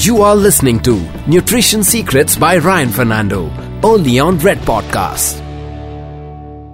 You 0.00 0.20
are 0.20 0.36
listening 0.36 0.80
to 0.80 1.00
Nutrition 1.26 1.82
Secrets 1.82 2.36
by 2.36 2.58
Ryan 2.58 2.90
Fernando, 2.90 3.50
only 3.82 4.18
on 4.18 4.36
Red 4.38 4.58
Podcast. 4.58 5.40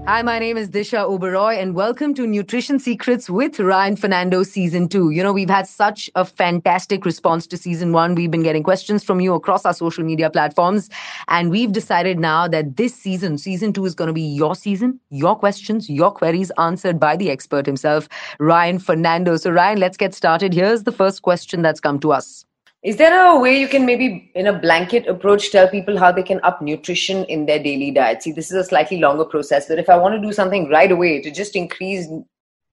Hi, 0.09 0.23
my 0.23 0.41
name 0.41 0.57
is 0.57 0.69
Disha 0.69 1.09
Oberoi, 1.09 1.63
and 1.63 1.77
welcome 1.77 2.15
to 2.15 2.27
Nutrition 2.27 2.81
Secrets 2.81 3.31
with 3.31 3.61
Ryan 3.61 3.95
Fernando 3.95 4.43
Season 4.43 4.89
2. 4.89 5.11
You 5.11 5.23
know, 5.23 5.33
we've 5.33 5.49
had 5.49 5.69
such 5.69 6.11
a 6.17 6.25
fantastic 6.25 7.05
response 7.05 7.47
to 7.47 7.57
Season 7.57 7.93
1. 7.93 8.17
We've 8.17 8.31
been 8.31 8.43
getting 8.43 8.65
questions 8.65 9.05
from 9.05 9.21
you 9.21 9.35
across 9.35 9.65
our 9.65 9.73
social 9.73 10.03
media 10.03 10.29
platforms, 10.29 10.91
and 11.29 11.49
we've 11.49 11.71
decided 11.71 12.19
now 12.19 12.49
that 12.49 12.77
this 12.77 12.93
season, 12.93 13.39
Season 13.39 13.73
2, 13.73 13.85
is 13.85 13.95
going 13.95 14.09
to 14.09 14.15
be 14.15 14.21
your 14.21 14.57
season, 14.57 14.99
your 15.11 15.37
questions, 15.37 15.89
your 15.89 16.11
queries 16.11 16.51
answered 16.59 16.99
by 16.99 17.17
the 17.17 17.31
expert 17.31 17.67
himself, 17.67 18.09
Ryan 18.41 18.81
Fernando. 18.81 19.37
So, 19.37 19.53
Ryan, 19.53 19.79
let's 19.79 19.97
get 19.97 20.13
started. 20.13 20.53
Here's 20.53 20.83
the 20.83 20.93
first 20.93 21.23
question 21.23 21.63
that's 21.63 21.79
come 21.79 22.01
to 22.01 22.13
us. 22.13 22.45
Is 22.83 22.97
there 22.97 23.27
a 23.29 23.39
way 23.39 23.61
you 23.61 23.69
can 23.69 23.87
maybe, 23.87 24.33
in 24.35 24.49
a 24.49 24.53
blanket 24.53 25.07
approach, 25.07 25.53
tell 25.53 25.69
people 25.69 25.97
how 25.97 26.11
they 26.11 26.25
can 26.25 26.41
up 26.43 26.61
nutrition 26.61 27.25
in 27.27 27.47
their 27.47 27.63
daily 27.63 27.93
diet? 27.93 28.25
See, 28.25 28.33
this 28.33 28.51
is 28.51 28.57
a 28.57 28.65
slightly 28.65 28.99
longer 28.99 29.25
process, 29.25 29.69
but 29.69 29.79
if 29.79 29.89
I 29.89 29.97
want 29.97 30.17
to 30.17 30.21
do 30.21 30.33
something 30.33 30.69
right 30.69 30.91
away 30.91 31.23
to 31.23 31.31
just 31.31 31.55
increase 31.55 32.09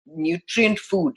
nutrient 0.07 0.79
food. 0.79 1.13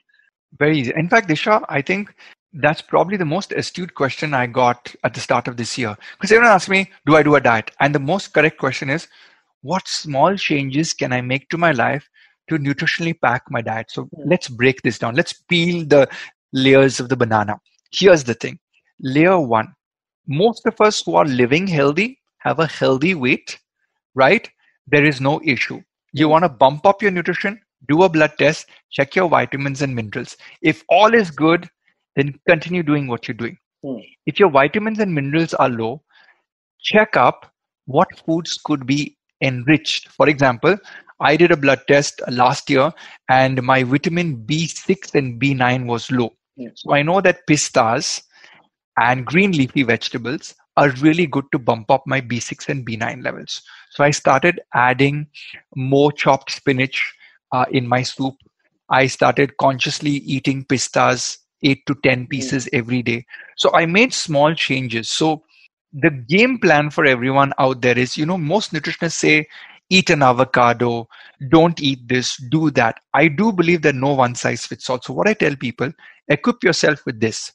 Very 0.58 0.78
easy. 0.78 0.92
In 0.94 1.08
fact, 1.08 1.30
Disha, 1.30 1.64
I 1.70 1.80
think 1.80 2.14
that's 2.52 2.82
probably 2.82 3.16
the 3.16 3.24
most 3.24 3.52
astute 3.52 3.94
question 3.94 4.34
I 4.34 4.46
got 4.46 4.94
at 5.04 5.14
the 5.14 5.20
start 5.20 5.48
of 5.48 5.56
this 5.56 5.78
year. 5.78 5.96
Because 6.18 6.30
everyone 6.30 6.52
asks 6.52 6.68
me, 6.68 6.90
do 7.06 7.16
I 7.16 7.22
do 7.22 7.36
a 7.36 7.40
diet? 7.40 7.70
And 7.80 7.94
the 7.94 7.98
most 7.98 8.34
correct 8.34 8.58
question 8.58 8.90
is, 8.90 9.08
what 9.62 9.88
small 9.88 10.36
changes 10.36 10.92
can 10.92 11.14
I 11.14 11.22
make 11.22 11.48
to 11.48 11.56
my 11.56 11.72
life 11.72 12.06
to 12.50 12.58
nutritionally 12.58 13.18
pack 13.18 13.44
my 13.48 13.62
diet? 13.62 13.90
So 13.90 14.02
hmm. 14.02 14.28
let's 14.28 14.48
break 14.48 14.82
this 14.82 14.98
down. 14.98 15.14
Let's 15.14 15.32
peel 15.32 15.86
the 15.86 16.08
layers 16.52 17.00
of 17.00 17.08
the 17.08 17.16
banana. 17.16 17.58
Here's 17.90 18.24
the 18.24 18.34
thing 18.34 18.58
layer 19.02 19.40
one. 19.40 19.74
Most 20.26 20.66
of 20.66 20.80
us 20.80 21.02
who 21.04 21.16
are 21.16 21.24
living 21.24 21.66
healthy 21.66 22.20
have 22.38 22.58
a 22.60 22.66
healthy 22.66 23.14
weight 23.14 23.58
right? 24.14 24.48
There 24.86 25.04
is 25.04 25.20
no 25.20 25.40
issue. 25.44 25.82
You 26.12 26.28
want 26.28 26.44
to 26.44 26.48
bump 26.48 26.86
up 26.86 27.02
your 27.02 27.10
nutrition 27.10 27.60
do 27.88 28.02
a 28.04 28.08
blood 28.08 28.32
test 28.38 28.66
check 28.90 29.14
your 29.16 29.28
vitamins 29.28 29.82
and 29.82 29.94
minerals. 29.94 30.36
If 30.62 30.84
all 30.88 31.14
is 31.14 31.30
good 31.30 31.68
then 32.16 32.34
continue 32.48 32.82
doing 32.82 33.06
what 33.08 33.26
you're 33.28 33.34
doing. 33.34 33.58
Hmm. 33.84 33.98
if 34.26 34.38
your 34.38 34.50
vitamins 34.50 35.00
and 35.00 35.12
minerals 35.12 35.54
are 35.54 35.68
low 35.68 36.02
check 36.80 37.16
up 37.16 37.52
what 37.86 38.06
foods 38.24 38.60
could 38.64 38.86
be 38.86 39.16
enriched. 39.42 40.08
For 40.12 40.28
example 40.28 40.76
i 41.20 41.36
did 41.36 41.50
a 41.50 41.56
blood 41.56 41.80
test 41.88 42.20
last 42.30 42.70
year 42.70 42.92
and 43.28 43.62
my 43.62 43.82
vitamin 43.82 44.36
b6 44.46 45.14
and 45.14 45.40
b9 45.40 45.86
was 45.86 46.10
low. 46.10 46.32
Hmm. 46.56 46.68
so 46.74 46.92
i 46.94 47.02
know 47.02 47.20
that 47.20 47.46
pistas 47.48 48.22
and 48.98 49.24
green 49.24 49.52
leafy 49.52 49.82
vegetables 49.82 50.54
are 50.76 50.90
really 51.00 51.26
good 51.26 51.44
to 51.52 51.58
bump 51.58 51.90
up 51.90 52.02
my 52.06 52.20
B6 52.20 52.68
and 52.68 52.86
B9 52.86 53.22
levels. 53.24 53.62
So 53.90 54.04
I 54.04 54.10
started 54.10 54.60
adding 54.74 55.26
more 55.76 56.12
chopped 56.12 56.50
spinach 56.50 57.14
uh, 57.52 57.66
in 57.70 57.86
my 57.86 58.02
soup. 58.02 58.34
I 58.88 59.06
started 59.06 59.56
consciously 59.58 60.10
eating 60.10 60.64
pistas, 60.64 61.38
eight 61.62 61.84
to 61.86 61.94
10 62.02 62.26
pieces 62.26 62.68
every 62.72 63.02
day. 63.02 63.26
So 63.56 63.72
I 63.74 63.86
made 63.86 64.12
small 64.14 64.54
changes. 64.54 65.10
So 65.10 65.42
the 65.92 66.10
game 66.10 66.58
plan 66.58 66.90
for 66.90 67.04
everyone 67.04 67.52
out 67.58 67.82
there 67.82 67.98
is 67.98 68.16
you 68.16 68.26
know, 68.26 68.38
most 68.38 68.72
nutritionists 68.72 69.12
say, 69.12 69.46
eat 69.90 70.08
an 70.08 70.22
avocado, 70.22 71.06
don't 71.50 71.80
eat 71.82 72.08
this, 72.08 72.36
do 72.48 72.70
that. 72.70 72.98
I 73.12 73.28
do 73.28 73.52
believe 73.52 73.82
that 73.82 73.94
no 73.94 74.14
one 74.14 74.34
size 74.34 74.64
fits 74.64 74.88
all. 74.88 75.00
So 75.02 75.12
what 75.12 75.28
I 75.28 75.34
tell 75.34 75.54
people, 75.54 75.92
equip 76.28 76.64
yourself 76.64 77.04
with 77.04 77.20
this 77.20 77.52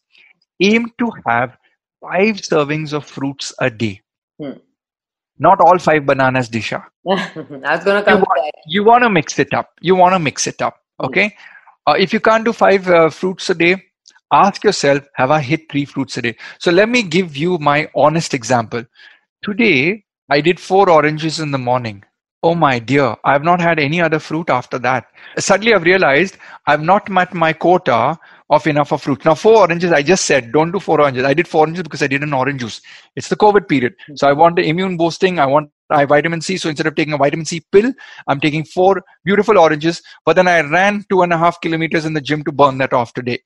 aim 0.62 0.92
to 1.00 1.12
have 1.26 1.58
five 2.02 2.36
servings 2.38 2.94
of 2.94 3.06
fruits 3.06 3.54
a 3.60 3.70
day. 3.70 4.02
Hmm. 4.42 4.52
Not 5.40 5.62
all 5.62 5.78
five 5.78 6.06
bananas, 6.06 6.50
Disha. 6.50 6.84
I 7.10 7.76
was 7.76 7.84
going 7.84 8.04
to 8.04 8.04
come. 8.04 8.20
You 8.20 8.26
want, 8.26 8.54
you 8.66 8.84
want 8.84 9.04
to 9.04 9.10
mix 9.10 9.40
it 9.40 9.54
up. 9.54 9.70
You 9.82 9.96
want 9.96 10.14
to 10.14 10.20
mix 10.20 10.48
it 10.48 10.62
up. 10.62 10.78
Hmm. 11.00 11.06
Okay. 11.08 11.28
Hmm. 11.28 11.92
Uh, 11.92 11.94
if 11.94 12.12
you 12.12 12.20
can't 12.20 12.44
do 12.44 12.52
five 12.52 12.88
uh, 12.90 13.10
fruits 13.10 13.50
a 13.50 13.56
day, 13.56 13.82
ask 14.34 14.64
yourself, 14.64 15.04
have 15.14 15.32
I 15.32 15.42
hit 15.42 15.72
three 15.72 15.86
fruits 15.86 16.18
a 16.18 16.22
day? 16.22 16.36
So 16.60 16.72
let 16.72 16.90
me 16.90 17.02
give 17.02 17.38
you 17.38 17.58
my 17.60 17.90
honest 17.96 18.34
example. 18.34 18.84
Today, 19.44 20.04
I 20.30 20.42
did 20.42 20.60
four 20.60 20.90
oranges 20.90 21.40
in 21.40 21.52
the 21.52 21.58
morning. 21.58 22.04
Oh 22.44 22.54
my 22.54 22.78
dear, 22.78 23.16
I've 23.26 23.44
not 23.44 23.60
had 23.60 23.80
any 23.80 24.00
other 24.00 24.20
fruit 24.20 24.50
after 24.50 24.78
that. 24.80 25.08
Suddenly 25.40 25.74
I've 25.74 25.84
realized 25.84 26.38
I've 26.68 26.84
not 26.84 27.10
met 27.10 27.34
my 27.34 27.52
quota 27.52 28.18
of 28.52 28.68
enough 28.68 28.94
of 28.94 29.02
fruit. 29.02 29.26
Now, 29.26 29.34
four 29.34 29.58
oranges, 29.58 29.92
I 29.92 30.04
just 30.04 30.26
said, 30.26 30.52
don't 30.52 30.72
do 30.72 30.80
four 30.80 31.02
oranges. 31.02 31.26
I 31.26 31.34
did 31.34 31.48
four 31.48 31.62
oranges 31.62 31.84
because 31.84 32.04
I 32.04 32.08
did 32.08 32.22
an 32.22 32.34
orange 32.34 32.62
juice. 32.62 32.80
It's 33.16 33.28
the 33.28 33.36
COVID 33.36 33.68
period. 33.68 33.96
So 34.16 34.28
I 34.28 34.34
want 34.34 34.56
the 34.56 34.68
immune 34.68 34.98
boosting. 34.98 35.40
I 35.40 35.48
want 35.48 35.72
I 35.90 36.06
vitamin 36.06 36.42
C. 36.42 36.58
So 36.58 36.70
instead 36.70 36.86
of 36.86 36.96
taking 36.96 37.14
a 37.14 37.18
vitamin 37.18 37.46
C 37.46 37.62
pill, 37.72 37.92
I'm 38.28 38.40
taking 38.40 38.64
four 38.66 39.02
beautiful 39.26 39.58
oranges. 39.58 40.02
But 40.24 40.36
then 40.36 40.48
I 40.48 40.62
ran 40.62 41.06
two 41.10 41.24
and 41.24 41.34
a 41.34 41.38
half 41.38 41.60
kilometers 41.60 42.06
in 42.06 42.14
the 42.14 42.22
gym 42.22 42.44
to 42.44 42.52
burn 42.52 42.78
that 42.78 42.94
off 42.94 43.14
today. 43.14 43.40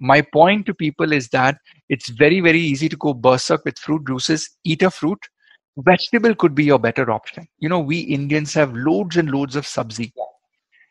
My 0.00 0.22
point 0.22 0.66
to 0.66 0.74
people 0.74 1.12
is 1.12 1.28
that 1.28 1.58
it's 1.88 2.08
very, 2.08 2.40
very 2.40 2.60
easy 2.60 2.88
to 2.88 2.96
go 2.96 3.14
berserk 3.14 3.64
with 3.64 3.78
fruit 3.78 4.06
juices. 4.06 4.50
Eat 4.64 4.82
a 4.82 4.90
fruit. 4.90 5.18
Vegetable 5.78 6.34
could 6.34 6.54
be 6.54 6.64
your 6.64 6.78
better 6.78 7.10
option. 7.10 7.46
You 7.58 7.68
know, 7.68 7.78
we 7.78 8.00
Indians 8.00 8.52
have 8.54 8.74
loads 8.74 9.16
and 9.16 9.30
loads 9.30 9.56
of 9.56 9.64
sabzi. 9.64 10.12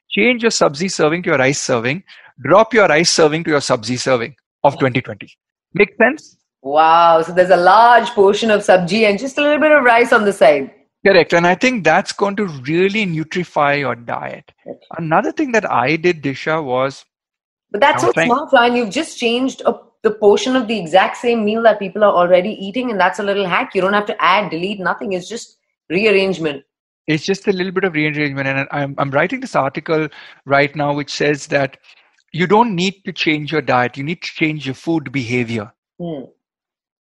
Change 0.10 0.42
your 0.44 0.52
sabzi 0.52 0.90
serving 0.90 1.24
to 1.24 1.30
your 1.32 1.38
rice 1.38 1.60
serving 1.62 2.04
drop 2.42 2.74
your 2.74 2.88
rice 2.88 3.10
serving 3.12 3.44
to 3.46 3.52
your 3.52 3.60
sabzi 3.60 3.98
serving 4.00 4.36
of 4.64 4.74
2020. 4.80 5.28
Make 5.74 5.90
sense? 5.98 6.38
Wow. 6.62 7.22
So 7.22 7.34
there's 7.34 7.50
a 7.50 7.58
large 7.58 8.10
portion 8.10 8.52
of 8.52 8.62
sabji 8.62 9.08
and 9.10 9.20
just 9.20 9.38
a 9.38 9.42
little 9.42 9.60
bit 9.60 9.72
of 9.72 9.84
rice 9.84 10.12
on 10.14 10.26
the 10.26 10.34
side. 10.34 10.72
Correct. 11.06 11.34
And 11.34 11.48
I 11.48 11.56
think 11.56 11.84
that's 11.84 12.12
going 12.12 12.36
to 12.38 12.46
really 12.46 13.06
nutrify 13.06 13.80
your 13.80 13.96
diet. 13.96 14.52
Another 14.98 15.32
thing 15.32 15.52
that 15.54 15.70
I 15.70 15.96
did, 15.96 16.22
Disha, 16.22 16.64
was. 16.64 17.06
But 17.72 17.82
that's 17.82 18.04
so 18.04 18.12
trying- 18.12 18.28
smart, 18.28 18.52
Ryan. 18.52 18.76
You've 18.76 18.90
just 18.90 19.18
changed 19.18 19.62
a, 19.66 19.76
the 20.08 20.16
portion 20.16 20.56
of 20.56 20.68
the 20.68 20.80
exact 20.80 21.18
same 21.18 21.44
meal 21.44 21.64
that 21.64 21.80
people 21.80 22.04
are 22.04 22.14
already 22.14 22.52
eating. 22.68 22.92
And 22.92 23.00
that's 23.00 23.20
a 23.20 23.24
little 23.24 23.46
hack. 23.46 23.76
You 23.76 23.82
don't 23.82 23.94
have 23.94 24.06
to 24.08 24.22
add, 24.22 24.50
delete, 24.52 24.80
nothing. 24.80 25.14
It's 25.14 25.30
just 25.30 25.58
rearrangement 25.90 26.64
it's 27.08 27.24
just 27.24 27.48
a 27.48 27.54
little 27.54 27.72
bit 27.72 27.86
of 27.86 27.94
rearrangement 27.94 28.48
and 28.48 28.68
I'm, 28.72 28.94
I'm 28.98 29.12
writing 29.12 29.40
this 29.40 29.56
article 29.56 30.10
right 30.46 30.76
now 30.76 30.94
which 30.94 31.12
says 31.12 31.48
that 31.48 31.78
you 32.34 32.46
don't 32.46 32.76
need 32.76 32.96
to 33.06 33.14
change 33.14 33.52
your 33.52 33.62
diet 33.62 33.98
you 33.98 34.04
need 34.04 34.22
to 34.22 34.30
change 34.30 34.66
your 34.66 34.76
food 34.76 35.12
behavior 35.12 35.72
mm. 36.02 36.28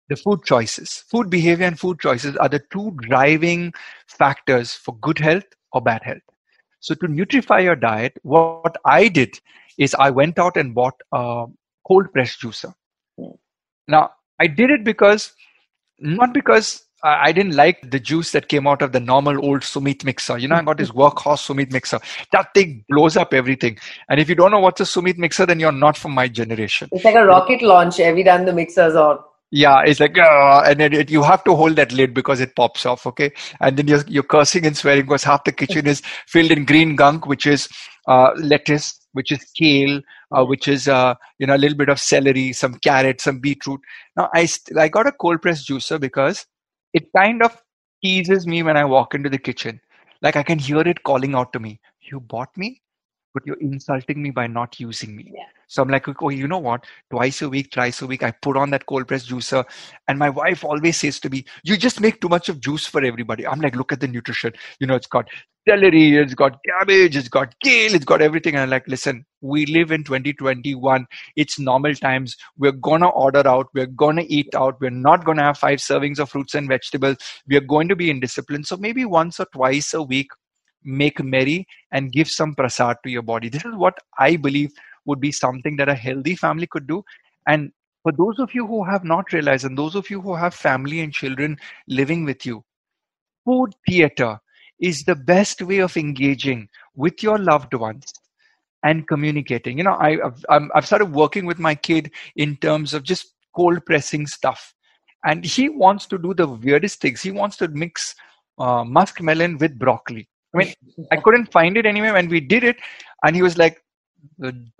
the 0.10 0.16
food 0.16 0.44
choices 0.44 1.04
food 1.10 1.32
behavior 1.32 1.66
and 1.66 1.80
food 1.80 2.00
choices 2.00 2.38
are 2.38 2.50
the 2.50 2.62
two 2.72 2.96
driving 3.08 3.74
factors 4.08 4.74
for 4.74 4.96
good 4.98 5.18
health 5.18 5.46
or 5.74 5.82
bad 5.82 6.04
health 6.04 6.22
so 6.80 6.94
to 6.94 7.08
nutrify 7.08 7.64
your 7.64 7.76
diet 7.76 8.14
what 8.22 8.78
i 8.86 9.08
did 9.08 9.40
is 9.80 9.96
i 9.96 10.12
went 10.12 10.38
out 10.38 10.56
and 10.56 10.76
bought 10.76 11.02
a 11.12 11.46
cold 11.88 12.12
press 12.14 12.36
juicer. 12.38 12.74
Now 13.88 14.12
i 14.40 14.48
did 14.48 14.70
it 14.70 14.84
because 14.84 15.32
not 16.00 16.34
because 16.34 16.86
I 17.04 17.32
didn't 17.32 17.56
like 17.56 17.92
the 17.92 18.00
juice 18.00 18.32
that 18.32 18.48
came 18.48 18.66
out 18.66 18.82
of 18.82 18.92
the 18.92 19.00
normal 19.00 19.46
old 19.46 19.62
Sumeet 19.62 20.04
mixer. 20.04 20.40
You 20.40 20.48
know, 20.48 20.56
I 20.56 20.64
got 20.64 20.78
this 20.78 20.90
workhorse 20.90 21.46
Sumeet 21.46 21.72
mixer. 21.72 22.00
That 22.32 22.52
thing 22.56 22.84
blows 22.90 23.16
up 23.16 23.32
everything. 23.32 23.78
And 24.10 24.20
if 24.20 24.28
you 24.28 24.34
don't 24.34 24.50
know 24.50 24.60
what's 24.60 24.82
a 24.82 24.86
Sumeet 24.86 25.18
mixer, 25.18 25.46
then 25.46 25.60
you're 25.60 25.72
not 25.72 25.98
from 25.98 26.14
my 26.14 26.28
generation. 26.28 26.90
It's 26.92 27.06
like 27.06 27.16
a 27.16 27.26
rocket 27.26 27.62
launch 27.62 28.00
every 28.00 28.24
time 28.24 28.46
the 28.46 28.54
mixer's 28.54 28.96
on. 28.96 29.20
Yeah, 29.52 29.84
it's 29.86 30.00
like, 30.00 30.18
uh, 30.18 30.64
and 30.66 30.80
then 30.80 30.94
it, 30.94 31.12
you 31.12 31.22
have 31.22 31.44
to 31.44 31.56
hold 31.56 31.76
that 31.76 31.94
lid 31.94 32.14
because 32.14 32.42
it 32.42 32.56
pops 32.56 32.86
off, 32.86 33.06
okay? 33.06 33.32
And 33.62 33.78
then 33.78 33.88
you're, 33.88 34.04
you're 34.08 34.24
cursing 34.24 34.66
and 34.66 34.76
swearing 34.76 35.04
because 35.04 35.24
half 35.24 35.44
the 35.44 35.52
kitchen 35.52 35.86
is 35.86 36.02
filled 36.28 36.52
in 36.52 36.66
green 36.66 36.96
gunk, 36.96 37.28
which 37.28 37.46
is 37.46 37.70
uh, 38.08 38.32
lettuce, 38.36 39.00
which 39.16 39.32
is 39.32 39.44
kale, 39.60 40.02
uh, 40.32 40.46
which 40.46 40.68
is 40.68 40.88
uh, 40.88 41.16
you 41.40 41.48
know 41.48 41.56
a 41.56 41.64
little 41.64 41.78
bit 41.78 41.90
of 41.90 42.00
celery, 42.00 42.54
some 42.54 42.76
carrot, 42.76 43.22
some 43.22 43.40
beetroot. 43.40 43.82
Now 44.18 44.30
I 44.34 44.46
st- 44.46 44.78
I 44.80 44.90
got 44.90 45.08
a 45.08 45.14
cold 45.14 45.42
press 45.42 45.66
juicer 45.66 46.00
because 46.00 46.46
it 46.94 47.08
kind 47.18 47.44
of 47.44 47.62
teases 48.04 48.48
me 48.48 48.64
when 48.64 48.78
I 48.78 48.86
walk 48.86 49.16
into 49.16 49.30
the 49.30 49.40
kitchen. 49.40 49.82
Like 50.22 50.36
I 50.38 50.44
can 50.44 50.60
hear 50.60 50.82
it 50.82 51.04
calling 51.04 51.36
out 51.36 51.54
to 51.54 51.60
me, 51.60 51.80
You 52.12 52.20
bought 52.22 52.56
me, 52.58 52.82
but 53.36 53.46
you're 53.46 53.60
insulting 53.60 54.24
me 54.24 54.32
by 54.32 54.48
not 54.48 54.80
using 54.80 55.16
me. 55.16 55.32
Yeah. 55.36 55.44
So 55.68 55.84
I'm 55.84 55.90
like, 55.90 56.08
oh, 56.22 56.30
you 56.30 56.48
know 56.48 56.58
what? 56.58 56.86
Twice 57.12 57.42
a 57.42 57.50
week, 57.50 57.74
thrice 57.74 58.02
a 58.02 58.08
week, 58.08 58.24
I 58.24 58.32
put 58.32 58.56
on 58.56 58.70
that 58.70 58.86
cold 58.86 59.10
press 59.10 59.28
juicer. 59.28 59.66
And 60.08 60.18
my 60.18 60.30
wife 60.30 60.64
always 60.64 60.98
says 60.98 61.20
to 61.20 61.30
me, 61.30 61.44
you 61.64 61.76
just 61.76 62.00
make 62.00 62.22
too 62.22 62.30
much 62.30 62.48
of 62.48 62.62
juice 62.62 62.88
for 62.88 63.04
everybody. 63.04 63.46
I'm 63.46 63.60
like, 63.60 63.76
look 63.76 63.92
at 63.92 64.00
the 64.00 64.08
nutrition. 64.08 64.54
You 64.80 64.88
know, 64.88 64.96
it's 64.96 65.08
got 65.08 65.28
celery, 65.68 66.16
it's 66.16 66.34
got 66.34 66.60
cabbage, 66.66 67.18
it's 67.18 67.28
got 67.28 67.54
kale, 67.62 67.94
it's 67.94 68.06
got 68.06 68.22
everything. 68.22 68.54
And 68.54 68.64
I'm 68.64 68.70
like, 68.70 68.88
listen, 68.88 69.26
we 69.42 69.66
live 69.66 69.92
in 69.92 70.06
2021. 70.06 71.06
It's 71.36 71.60
normal 71.60 71.94
times. 71.94 72.38
We're 72.58 72.72
gonna 72.72 73.10
order 73.10 73.46
out. 73.46 73.68
We're 73.74 73.88
gonna 73.88 74.24
eat 74.28 74.56
out. 74.56 74.80
We're 74.80 74.92
not 74.92 75.26
gonna 75.26 75.44
have 75.44 75.58
five 75.58 75.80
servings 75.80 76.20
of 76.20 76.30
fruits 76.30 76.56
and 76.56 76.70
vegetables. 76.70 77.18
We 77.48 77.58
are 77.58 77.62
going 77.62 77.90
to 77.90 77.98
be 77.98 78.10
in 78.10 78.22
discipline. 78.22 78.64
So 78.64 78.78
maybe 78.78 79.04
once 79.04 79.42
or 79.42 79.48
twice 79.54 79.94
a 79.94 80.02
week, 80.02 80.30
make 80.86 81.22
merry 81.24 81.68
and 81.92 82.12
give 82.12 82.30
some 82.30 82.56
prasad 82.56 82.98
to 83.04 83.10
your 83.10 83.22
body. 83.24 83.50
This 83.50 83.66
is 83.66 83.76
what 83.76 83.98
I 84.18 84.36
believe 84.38 84.72
would 85.06 85.20
be 85.20 85.32
something 85.32 85.76
that 85.78 85.90
a 85.90 85.96
healthy 85.96 86.36
family 86.36 86.68
could 86.68 86.88
do. 86.88 87.04
And 87.48 87.72
for 88.04 88.12
those 88.12 88.40
of 88.40 88.54
you 88.54 88.68
who 88.68 88.84
have 88.84 89.04
not 89.04 89.34
realized, 89.34 89.66
and 89.66 89.78
those 89.78 89.96
of 89.96 90.10
you 90.10 90.22
who 90.22 90.36
have 90.36 90.54
family 90.54 91.02
and 91.02 91.12
children 91.12 91.58
living 91.88 92.24
with 92.24 92.46
you, 92.46 92.64
food 93.46 93.72
theater 93.88 94.40
is 94.80 95.04
the 95.04 95.16
best 95.16 95.62
way 95.62 95.80
of 95.80 95.98
engaging 95.98 96.68
with 96.96 97.24
your 97.24 97.38
loved 97.38 97.74
ones 97.74 98.14
and 98.84 99.08
communicating. 99.08 99.78
You 99.78 99.86
know, 99.86 99.98
I, 100.00 100.18
have 100.24 100.46
I've 100.50 100.86
started 100.86 101.12
working 101.12 101.46
with 101.46 101.60
my 101.60 101.76
kid 101.76 102.12
in 102.36 102.58
terms 102.58 102.94
of 102.94 103.04
just 103.04 103.34
cold 103.56 103.86
pressing 103.86 104.28
stuff. 104.28 104.74
And 105.26 105.44
he 105.44 105.70
wants 105.70 106.06
to 106.08 106.20
do 106.20 106.34
the 106.36 106.48
weirdest 106.48 107.02
things. 107.02 107.22
He 107.22 107.32
wants 107.32 107.58
to 107.58 107.68
mix 107.70 108.14
uh, 108.60 108.84
muskmelon 108.84 109.60
with 109.60 109.80
broccoli. 109.80 110.30
I 110.56 110.58
mean, 110.58 110.74
I 111.12 111.18
couldn't 111.18 111.52
find 111.52 111.78
it 111.78 111.86
anywhere 111.86 112.14
when 112.14 112.30
we 112.30 112.40
did 112.40 112.64
it. 112.64 112.78
And 113.24 113.36
he 113.36 113.42
was 113.42 113.58
like, 113.58 113.82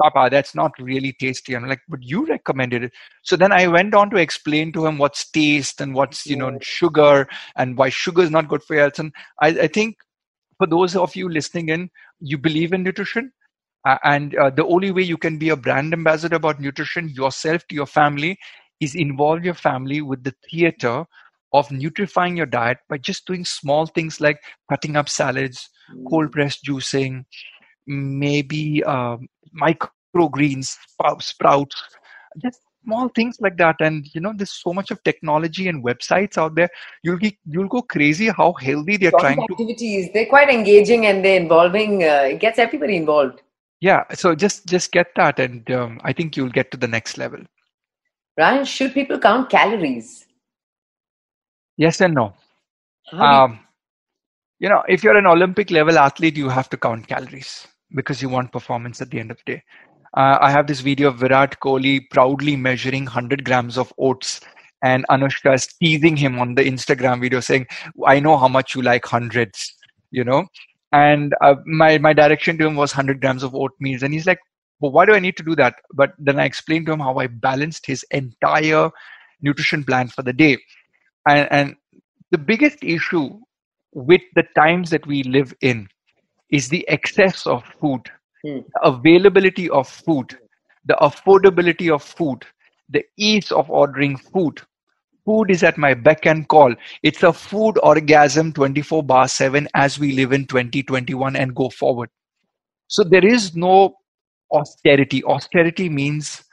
Papa, 0.02 0.30
that's 0.32 0.56
not 0.56 0.72
really 0.80 1.14
tasty. 1.20 1.56
I'm 1.56 1.68
like, 1.68 1.82
but 1.88 2.02
you 2.02 2.26
recommended 2.26 2.86
it. 2.86 2.92
So 3.24 3.36
then 3.36 3.52
I 3.52 3.68
went 3.68 3.94
on 3.94 4.10
to 4.10 4.18
explain 4.18 4.72
to 4.74 4.86
him 4.86 4.98
what's 4.98 5.30
taste 5.30 5.82
and 5.82 5.94
what's, 5.94 6.26
you 6.26 6.36
know, 6.36 6.58
sugar 6.62 7.28
and 7.56 7.78
why 7.78 7.90
sugar 7.90 8.24
is 8.24 8.32
not 8.32 8.48
good 8.48 8.64
for 8.64 8.76
health. 8.76 9.00
And 9.00 9.14
I, 9.42 9.50
I 9.50 9.68
think 9.68 9.98
for 10.58 10.68
those 10.68 10.96
of 10.96 11.16
you 11.16 11.30
listening 11.30 11.70
in, 11.70 11.90
you 12.20 12.38
believe 12.38 12.74
in 12.74 12.84
nutrition. 12.84 13.32
Uh, 13.86 13.98
and 14.04 14.36
uh, 14.36 14.50
the 14.50 14.66
only 14.66 14.92
way 14.92 15.04
you 15.04 15.18
can 15.18 15.38
be 15.38 15.50
a 15.50 15.56
brand 15.56 15.94
ambassador 15.94 16.38
about 16.38 16.60
nutrition 16.60 17.10
yourself 17.10 17.68
to 17.68 17.76
your 17.76 17.86
family 17.86 18.38
is 18.80 18.96
involve 18.96 19.46
your 19.46 19.54
family 19.54 20.02
with 20.02 20.24
the 20.24 20.34
theater 20.50 21.06
of 21.60 21.70
nutrifying 21.70 22.38
your 22.38 22.46
diet 22.46 22.78
by 22.90 22.98
just 22.98 23.26
doing 23.26 23.46
small 23.46 23.86
things 23.86 24.22
like 24.22 24.40
cutting 24.70 24.96
up 24.96 25.10
salads, 25.10 25.70
cold 26.10 26.32
pressed 26.32 26.64
juicing, 26.66 27.26
maybe 27.88 28.84
um, 28.84 29.28
microgreens, 29.60 30.76
sprouts, 31.20 31.84
just 32.42 32.60
small 32.84 33.10
things 33.10 33.38
like 33.42 33.58
that. 33.58 33.76
And 33.80 34.06
you 34.14 34.22
know, 34.22 34.34
there's 34.36 34.52
so 34.52 34.74
much 34.74 34.92
of 34.92 35.04
technology 35.04 35.68
and 35.68 35.84
websites 35.84 36.38
out 36.38 36.56
there. 36.56 36.70
You'll 37.04 37.20
be 37.20 37.38
you'll 37.46 37.68
go 37.68 37.82
crazy 37.82 38.30
how 38.30 38.54
healthy 38.54 38.98
they're 38.98 39.12
trying 39.12 39.40
activities. 39.42 39.58
to. 39.58 39.64
Activities. 39.64 40.10
They're 40.14 40.26
quite 40.28 40.50
engaging 40.50 41.06
and 41.06 41.24
they're 41.24 41.40
involving. 41.40 42.04
Uh, 42.04 42.28
it 42.32 42.40
gets 42.40 42.60
everybody 42.60 42.96
involved. 42.96 43.42
Yeah. 43.82 44.04
So 44.14 44.36
just 44.36 44.66
just 44.68 44.92
get 44.92 45.08
that, 45.16 45.40
and 45.40 45.70
um, 45.72 46.00
I 46.04 46.14
think 46.14 46.38
you'll 46.38 46.50
get 46.50 46.72
to 46.72 46.78
the 46.78 46.88
next 46.88 47.18
level. 47.18 47.40
Ryan, 48.38 48.66
should 48.66 48.94
people 48.94 49.20
count 49.20 49.50
calories? 49.50 50.25
Yes 51.78 52.02
and 52.02 52.14
no. 52.14 52.34
Um, 53.20 53.60
you 54.60 54.70
know, 54.70 54.84
if 54.88 55.04
you're 55.04 55.18
an 55.18 55.28
Olympic 55.28 55.72
level 55.72 55.98
athlete, 56.00 56.38
you 56.38 56.50
have 56.50 56.70
to 56.70 56.78
count 56.78 57.08
calories 57.08 57.68
because 57.96 58.22
you 58.22 58.30
want 58.30 58.52
performance 58.52 59.02
at 59.02 59.10
the 59.10 59.20
end 59.20 59.32
of 59.32 59.38
the 59.46 59.54
day. 59.54 59.64
Uh, 60.16 60.38
I 60.42 60.52
have 60.52 60.68
this 60.68 60.80
video 60.80 61.10
of 61.10 61.18
Virat 61.18 61.60
Kohli 61.60 62.10
proudly 62.10 62.56
measuring 62.56 63.04
100 63.04 63.44
grams 63.44 63.78
of 63.78 63.92
oats, 63.98 64.40
and 64.84 65.06
Anushka 65.10 65.54
is 65.56 65.68
teasing 65.82 66.16
him 66.16 66.40
on 66.40 66.56
the 66.56 66.64
Instagram 66.64 67.22
video 67.22 67.42
saying, 67.42 67.68
"I 68.08 68.20
know 68.20 68.38
how 68.38 68.48
much 68.48 68.76
you 68.76 68.82
like 68.82 69.06
hundreds," 69.06 69.76
you 70.12 70.24
know. 70.24 70.46
And 70.94 71.34
uh, 71.42 71.56
my 71.66 71.98
my 71.98 72.14
direction 72.14 72.58
to 72.60 72.66
him 72.68 72.76
was 72.76 72.94
100 72.94 73.20
grams 73.20 73.44
of 73.44 73.54
oatmeal, 73.54 74.04
and 74.04 74.14
he's 74.14 74.26
like, 74.26 74.40
"Well, 74.80 74.92
why 74.94 75.06
do 75.06 75.14
I 75.14 75.20
need 75.20 75.36
to 75.38 75.44
do 75.44 75.56
that?" 75.58 75.76
But 75.94 76.14
then 76.18 76.40
I 76.40 76.46
explained 76.46 76.86
to 76.88 76.94
him 76.94 77.02
how 77.02 77.18
I 77.18 77.28
balanced 77.28 77.86
his 77.86 78.06
entire 78.12 78.90
nutrition 79.42 79.84
plan 79.84 80.08
for 80.08 80.22
the 80.24 80.34
day, 80.34 80.58
and, 81.28 81.48
and 81.52 81.76
the 82.32 82.38
biggest 82.38 82.80
issue 82.82 83.40
with 83.94 84.22
the 84.36 84.44
times 84.56 84.90
that 84.90 85.06
we 85.08 85.24
live 85.24 85.54
in 85.62 85.88
is 86.52 86.70
the 86.70 86.88
excess 86.88 87.48
of 87.48 87.64
food, 87.80 88.02
mm. 88.46 88.64
the 88.74 88.82
availability 88.84 89.70
of 89.70 89.88
food, 89.88 90.38
the 90.86 90.96
affordability 91.02 91.94
of 91.94 92.04
food, 92.04 92.46
the 92.90 93.04
ease 93.18 93.52
of 93.52 93.70
ordering 93.70 94.18
food. 94.18 94.62
Food 95.26 95.50
is 95.50 95.64
at 95.64 95.78
my 95.78 95.96
beck 95.96 96.28
and 96.28 96.48
call. 96.48 96.76
It's 97.02 97.24
a 97.24 97.34
food 97.34 97.80
orgasm 97.82 98.54
24 98.54 99.02
bar 99.04 99.28
7 99.28 99.68
as 99.74 99.98
we 99.98 100.12
live 100.12 100.34
in 100.34 100.46
2021 100.46 101.36
and 101.36 101.56
go 101.56 101.70
forward. 101.70 102.10
So 102.88 103.04
there 103.04 103.26
is 103.26 103.56
no 103.56 103.96
austerity. 104.52 105.24
Austerity 105.24 105.90
means 105.90 106.44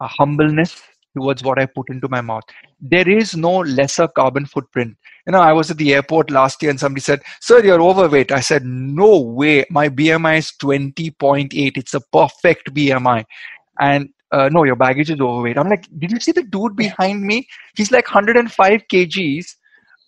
a 0.00 0.06
humbleness 0.06 0.80
towards 1.16 1.42
what 1.42 1.58
I 1.58 1.66
put 1.66 1.88
into 1.90 2.08
my 2.08 2.20
mouth. 2.20 2.44
There 2.80 3.08
is 3.08 3.36
no 3.36 3.58
lesser 3.58 4.08
carbon 4.08 4.46
footprint 4.46 4.96
you 5.26 5.32
know, 5.32 5.40
I 5.40 5.52
was 5.52 5.70
at 5.70 5.76
the 5.76 5.92
airport 5.92 6.30
last 6.30 6.62
year 6.62 6.70
and 6.70 6.78
somebody 6.78 7.00
said, 7.00 7.22
Sir, 7.40 7.64
you're 7.64 7.82
overweight. 7.82 8.30
I 8.30 8.40
said, 8.40 8.64
No 8.64 9.20
way. 9.20 9.64
My 9.70 9.88
BMI 9.88 10.38
is 10.38 10.52
20.8. 10.62 11.76
It's 11.76 11.94
a 11.94 12.00
perfect 12.00 12.72
BMI. 12.72 13.24
And 13.80 14.08
uh, 14.30 14.48
no, 14.52 14.62
your 14.62 14.76
baggage 14.76 15.10
is 15.10 15.20
overweight. 15.20 15.58
I'm 15.58 15.68
like, 15.68 15.86
Did 15.98 16.12
you 16.12 16.20
see 16.20 16.30
the 16.30 16.44
dude 16.44 16.76
behind 16.76 17.22
me? 17.22 17.48
He's 17.74 17.90
like 17.90 18.06
105 18.06 18.82
kgs, 18.92 19.46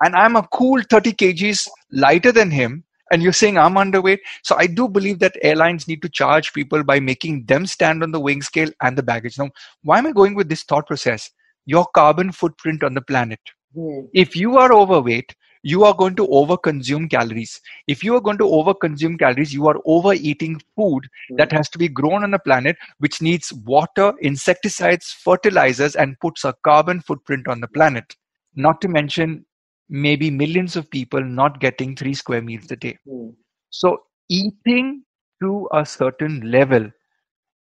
and 0.04 0.14
I'm 0.14 0.36
a 0.36 0.46
cool 0.52 0.80
30 0.88 1.12
kgs 1.12 1.68
lighter 1.90 2.30
than 2.30 2.52
him. 2.52 2.84
And 3.10 3.22
you're 3.22 3.32
saying 3.32 3.58
I'm 3.58 3.74
underweight. 3.74 4.18
So 4.42 4.56
I 4.56 4.66
do 4.66 4.88
believe 4.88 5.18
that 5.20 5.36
airlines 5.42 5.88
need 5.88 6.02
to 6.02 6.08
charge 6.08 6.52
people 6.52 6.84
by 6.84 7.00
making 7.00 7.44
them 7.46 7.66
stand 7.66 8.02
on 8.02 8.12
the 8.12 8.20
weighing 8.20 8.42
scale 8.42 8.70
and 8.82 8.96
the 8.96 9.02
baggage. 9.02 9.38
Now, 9.38 9.50
why 9.82 9.98
am 9.98 10.06
I 10.06 10.12
going 10.12 10.34
with 10.34 10.48
this 10.48 10.62
thought 10.62 10.86
process? 10.86 11.30
Your 11.66 11.86
carbon 11.94 12.32
footprint 12.32 12.82
on 12.82 12.94
the 12.94 13.02
planet 13.02 13.40
Mm. 13.76 14.08
If 14.14 14.36
you 14.36 14.56
are 14.56 14.72
overweight, 14.72 15.34
you 15.62 15.84
are 15.84 15.94
going 15.94 16.14
to 16.16 16.26
overconsume 16.26 17.10
calories. 17.10 17.60
If 17.86 18.04
you 18.04 18.14
are 18.14 18.20
going 18.20 18.38
to 18.38 18.44
overconsume 18.44 19.18
calories, 19.18 19.52
you 19.52 19.66
are 19.68 19.80
overeating 19.84 20.60
food 20.76 21.08
mm. 21.30 21.36
that 21.36 21.52
has 21.52 21.68
to 21.70 21.78
be 21.78 21.88
grown 21.88 22.24
on 22.24 22.30
the 22.30 22.38
planet, 22.38 22.76
which 22.98 23.20
needs 23.20 23.52
water, 23.52 24.14
insecticides, 24.20 25.12
fertilizers, 25.12 25.96
and 25.96 26.18
puts 26.20 26.44
a 26.44 26.54
carbon 26.64 27.00
footprint 27.00 27.48
on 27.48 27.60
the 27.60 27.68
planet. 27.68 28.16
Not 28.54 28.80
to 28.80 28.88
mention 28.88 29.44
maybe 29.88 30.30
millions 30.30 30.76
of 30.76 30.90
people 30.90 31.22
not 31.22 31.60
getting 31.60 31.96
three 31.96 32.14
square 32.14 32.42
meals 32.42 32.70
a 32.70 32.76
day. 32.76 32.98
Mm. 33.06 33.34
So, 33.70 33.98
eating 34.28 35.02
to 35.42 35.68
a 35.72 35.84
certain 35.86 36.50
level 36.50 36.90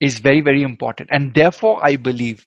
is 0.00 0.18
very, 0.18 0.40
very 0.40 0.62
important. 0.62 1.08
And 1.12 1.34
therefore, 1.34 1.84
I 1.84 1.96
believe 1.96 2.46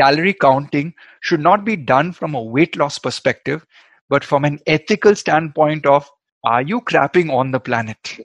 calorie 0.00 0.34
counting 0.34 0.94
should 1.20 1.40
not 1.40 1.64
be 1.64 1.76
done 1.76 2.12
from 2.12 2.34
a 2.34 2.42
weight 2.42 2.76
loss 2.76 2.98
perspective, 2.98 3.66
but 4.08 4.24
from 4.24 4.44
an 4.44 4.58
ethical 4.66 5.14
standpoint 5.14 5.86
of 5.86 6.10
are 6.44 6.62
you 6.62 6.80
crapping 6.80 7.32
on 7.32 7.50
the 7.50 7.60
planet? 7.60 8.16
Yeah. 8.18 8.24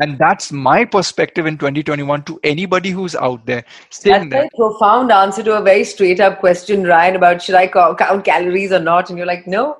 And 0.00 0.16
that's 0.16 0.52
my 0.52 0.84
perspective 0.84 1.46
in 1.46 1.58
2021 1.58 2.22
to 2.24 2.38
anybody 2.44 2.90
who's 2.90 3.16
out 3.16 3.44
there. 3.46 3.64
Saying 3.90 4.28
that's 4.28 4.46
a 4.54 4.56
profound 4.56 5.10
answer 5.10 5.42
to 5.42 5.58
a 5.58 5.62
very 5.62 5.82
straight 5.82 6.20
up 6.20 6.38
question, 6.38 6.84
Ryan, 6.84 7.16
about 7.16 7.42
should 7.42 7.56
I 7.56 7.66
count 7.66 8.24
calories 8.24 8.70
or 8.70 8.78
not? 8.78 9.08
And 9.08 9.18
you're 9.18 9.26
like, 9.26 9.48
no, 9.48 9.78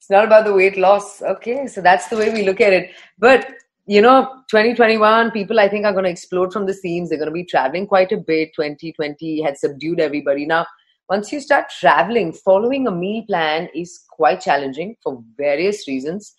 it's 0.00 0.08
not 0.08 0.24
about 0.24 0.46
the 0.46 0.54
weight 0.54 0.78
loss. 0.78 1.20
Okay, 1.20 1.66
so 1.66 1.82
that's 1.82 2.08
the 2.08 2.16
way 2.16 2.32
we 2.32 2.42
look 2.42 2.60
at 2.62 2.72
it. 2.72 2.92
But 3.18 3.52
you 3.86 4.00
know 4.00 4.30
2021 4.50 5.30
people 5.32 5.58
i 5.58 5.66
think 5.66 5.84
are 5.84 5.92
going 5.92 6.04
to 6.04 6.10
explode 6.10 6.52
from 6.52 6.64
the 6.64 6.72
seams. 6.72 7.08
They're 7.08 7.18
going 7.18 7.28
to 7.28 7.34
be 7.34 7.44
traveling 7.44 7.86
quite 7.86 8.12
a 8.12 8.16
bit. 8.16 8.52
2020 8.54 9.42
had 9.42 9.58
subdued 9.58 10.00
everybody. 10.00 10.46
Now 10.46 10.66
once 11.10 11.30
you 11.32 11.40
start 11.40 11.66
traveling 11.78 12.32
following 12.32 12.86
a 12.86 12.90
meal 12.90 13.24
plan 13.26 13.68
is 13.74 14.04
quite 14.10 14.40
challenging 14.40 14.96
for 15.02 15.22
various 15.36 15.86
reasons. 15.86 16.34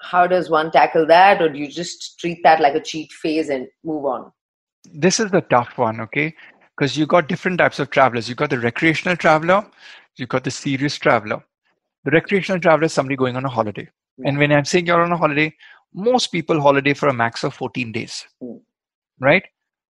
How 0.00 0.26
does 0.26 0.48
one 0.48 0.70
tackle 0.70 1.06
that 1.06 1.42
or 1.42 1.50
do 1.50 1.58
you 1.58 1.68
just 1.68 2.18
treat 2.18 2.42
that 2.44 2.60
like 2.60 2.74
a 2.74 2.80
cheat 2.80 3.12
phase 3.12 3.50
and 3.50 3.66
move 3.84 4.06
on? 4.06 4.32
This 4.90 5.20
is 5.20 5.30
the 5.30 5.42
tough 5.42 5.76
one 5.76 6.00
okay? 6.00 6.34
Because 6.76 6.96
you 6.96 7.06
got 7.06 7.28
different 7.28 7.58
types 7.58 7.78
of 7.78 7.90
travelers. 7.90 8.28
You 8.28 8.34
got 8.34 8.50
the 8.50 8.58
recreational 8.58 9.16
traveler 9.16 9.66
you 10.16 10.26
got 10.26 10.44
the 10.44 10.50
serious 10.50 10.96
traveler 10.96 11.42
the 12.04 12.10
recreational 12.10 12.60
traveler 12.60 12.86
is 12.86 12.92
somebody 12.92 13.16
going 13.16 13.36
on 13.36 13.44
a 13.44 13.48
holiday. 13.48 13.88
Yeah. 14.18 14.28
and 14.28 14.38
when 14.38 14.52
i'm 14.52 14.64
saying 14.66 14.86
you're 14.86 15.02
on 15.02 15.12
a 15.12 15.16
holiday 15.16 15.54
most 15.94 16.32
people 16.32 16.60
holiday 16.60 16.92
for 16.92 17.08
a 17.08 17.14
max 17.14 17.44
of 17.44 17.54
14 17.54 17.92
days 17.92 18.26
mm. 18.42 18.60
right? 19.20 19.42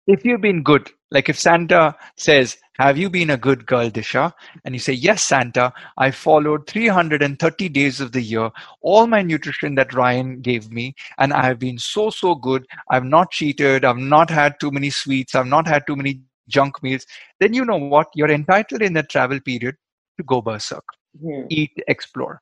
If 0.08 0.24
you've 0.24 0.42
been 0.42 0.62
good 0.62 0.90
like 1.12 1.30
if 1.30 1.38
santa 1.38 1.96
says 2.16 2.58
have 2.78 2.98
you 2.98 3.10
been 3.10 3.32
a 3.32 3.38
good 3.38 3.66
girl 3.66 3.90
disha? 3.90 4.32
and 4.64 4.76
you 4.76 4.80
say 4.80 4.94
yes 4.94 5.24
santa 5.24 5.74
i 5.98 6.12
followed 6.12 6.68
330 6.68 7.70
days 7.70 8.00
of 8.00 8.12
the 8.12 8.22
year 8.22 8.52
all 8.82 9.08
my 9.08 9.22
nutrition 9.22 9.76
that 9.76 9.94
ryan 9.94 10.42
gave 10.42 10.70
me 10.72 10.94
and 11.18 11.34
i 11.34 11.44
have 11.44 11.60
been 11.60 11.78
so 11.78 12.10
so 12.10 12.36
good. 12.36 12.66
I've 12.90 13.04
not 13.04 13.32
cheated. 13.32 13.84
I've 13.84 13.98
not 13.98 14.30
had 14.30 14.60
too 14.60 14.72
many 14.72 14.90
sweets. 14.90 15.36
I've 15.36 15.48
not 15.48 15.68
had 15.68 15.88
too 15.88 15.96
many 15.96 16.22
junk 16.48 16.82
meals. 16.84 17.06
Then 17.40 17.54
you 17.54 17.66
know 17.66 17.78
what? 17.78 18.08
You're 18.16 18.32
entitled 18.32 18.82
in 18.82 18.94
that 18.94 19.10
travel 19.10 19.40
period 19.40 19.76
to 20.18 20.24
go 20.24 20.42
berserk 20.42 20.84
mm. 21.24 21.48
eat 21.50 21.72
explore 21.88 22.41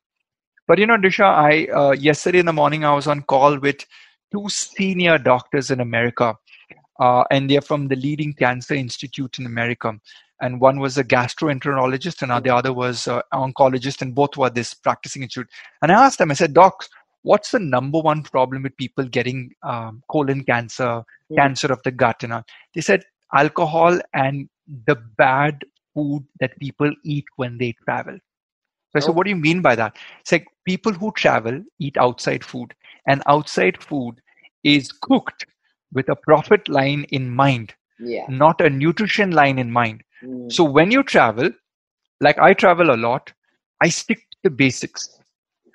but 0.66 0.78
you 0.78 0.86
know, 0.86 0.96
Disha, 0.96 1.24
I 1.24 1.66
uh, 1.66 1.92
yesterday 1.92 2.38
in 2.38 2.46
the 2.46 2.52
morning 2.52 2.84
I 2.84 2.94
was 2.94 3.06
on 3.06 3.22
call 3.22 3.58
with 3.58 3.84
two 4.32 4.48
senior 4.48 5.18
doctors 5.18 5.70
in 5.70 5.80
America, 5.80 6.36
uh, 6.98 7.24
and 7.30 7.50
they're 7.50 7.60
from 7.60 7.88
the 7.88 7.96
leading 7.96 8.32
cancer 8.32 8.74
institute 8.74 9.38
in 9.38 9.46
America. 9.46 9.92
And 10.40 10.60
one 10.60 10.80
was 10.80 10.96
a 10.96 11.04
gastroenterologist, 11.04 12.22
and 12.22 12.44
the 12.44 12.54
other 12.54 12.72
was 12.72 13.06
an 13.06 13.22
oncologist, 13.32 14.00
and 14.00 14.14
both 14.14 14.36
were 14.36 14.50
this 14.50 14.72
practicing 14.72 15.22
institute. 15.22 15.48
And 15.82 15.92
I 15.92 16.06
asked 16.06 16.18
them, 16.18 16.30
I 16.30 16.34
said, 16.34 16.54
Docs, 16.54 16.88
what's 17.22 17.50
the 17.50 17.60
number 17.60 18.00
one 18.00 18.22
problem 18.22 18.62
with 18.62 18.76
people 18.76 19.04
getting 19.04 19.52
um, 19.62 20.02
colon 20.10 20.44
cancer, 20.44 21.02
mm. 21.30 21.36
cancer 21.36 21.70
of 21.72 21.82
the 21.84 21.92
gut? 21.92 22.22
And 22.22 22.32
all? 22.32 22.42
they 22.74 22.80
said 22.80 23.04
alcohol 23.34 23.98
and 24.14 24.48
the 24.86 24.96
bad 25.18 25.62
food 25.94 26.24
that 26.40 26.58
people 26.58 26.90
eat 27.04 27.26
when 27.36 27.58
they 27.58 27.74
travel. 27.84 28.18
So 28.94 28.98
I 28.98 29.00
said, 29.00 29.14
what 29.16 29.24
do 29.24 29.30
you 29.30 29.36
mean 29.36 29.60
by 29.60 29.74
that? 29.74 29.96
It's 30.20 30.30
like 30.32 30.46
people 30.64 30.92
who 30.92 31.12
travel 31.12 31.62
eat 31.80 31.96
outside 31.96 32.44
food, 32.44 32.74
and 33.08 33.22
outside 33.26 33.82
food 33.82 34.20
is 34.62 34.92
cooked 34.92 35.46
with 35.92 36.08
a 36.08 36.16
profit 36.16 36.68
line 36.68 37.04
in 37.10 37.30
mind, 37.30 37.74
Yeah. 37.98 38.24
not 38.28 38.60
a 38.60 38.70
nutrition 38.70 39.32
line 39.32 39.58
in 39.58 39.70
mind. 39.70 40.02
Mm. 40.22 40.50
So 40.52 40.64
when 40.64 40.90
you 40.90 41.02
travel, 41.02 41.50
like 42.20 42.38
I 42.38 42.54
travel 42.54 42.90
a 42.94 42.96
lot, 42.96 43.32
I 43.82 43.88
stick 43.88 44.18
to 44.30 44.38
the 44.44 44.50
basics. 44.50 45.18